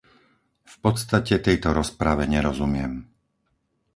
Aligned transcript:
V 0.65 0.75
podstate 0.85 1.35
tejto 1.47 1.69
rozprave 1.79 2.23
nerozumiem. 2.35 2.93